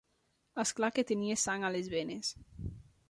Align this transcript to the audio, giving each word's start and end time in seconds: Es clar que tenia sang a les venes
Es 0.63 0.71
clar 0.79 0.89
que 0.95 1.03
tenia 1.11 1.35
sang 1.43 1.67
a 1.67 1.71
les 1.77 1.91
venes 1.95 2.33